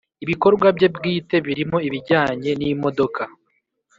[0.23, 3.21] ibikorwa bye bwite birimo ibijyanye n’imodoka